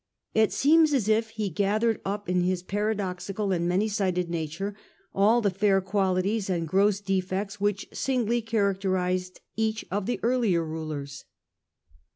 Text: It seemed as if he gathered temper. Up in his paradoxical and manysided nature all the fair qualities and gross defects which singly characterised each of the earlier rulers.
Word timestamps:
It 0.33 0.51
seemed 0.51 0.91
as 0.95 1.07
if 1.07 1.29
he 1.29 1.51
gathered 1.51 1.97
temper. 1.97 2.09
Up 2.09 2.27
in 2.27 2.41
his 2.41 2.63
paradoxical 2.63 3.51
and 3.51 3.69
manysided 3.69 4.29
nature 4.29 4.75
all 5.13 5.41
the 5.41 5.51
fair 5.51 5.79
qualities 5.79 6.49
and 6.49 6.67
gross 6.67 6.99
defects 6.99 7.61
which 7.61 7.87
singly 7.93 8.41
characterised 8.41 9.41
each 9.55 9.85
of 9.91 10.07
the 10.07 10.19
earlier 10.23 10.65
rulers. 10.65 11.25